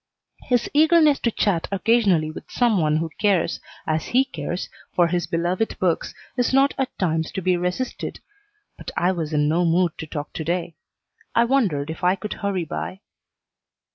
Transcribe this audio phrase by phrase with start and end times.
[0.45, 5.27] His eagerness to chat occasionally with some one who cares, as he cares, for his
[5.27, 8.19] beloved books, is not at times to be resisted,
[8.79, 10.73] but I was in no mood to talk to day.
[11.35, 13.01] I wondered if I could hurry by.